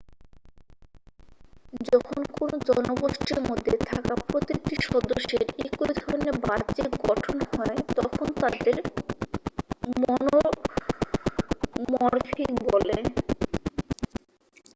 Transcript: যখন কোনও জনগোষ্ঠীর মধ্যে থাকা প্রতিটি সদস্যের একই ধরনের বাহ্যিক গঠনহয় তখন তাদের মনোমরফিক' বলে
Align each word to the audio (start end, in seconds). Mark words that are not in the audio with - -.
যখন 1.87 2.19
কোনও 2.35 2.55
জনগোষ্ঠীর 2.69 3.39
মধ্যে 3.49 3.73
থাকা 3.89 4.13
প্রতিটি 4.23 4.75
সদস্যের 4.87 5.41
একই 5.47 5.67
ধরনের 5.99 6.35
বাহ্যিক 6.43 6.89
গঠনহয় 7.03 7.77
তখন 7.97 8.27
তাদের 8.41 8.75
মনোমরফিক' 10.01 11.21
বলে 12.67 12.97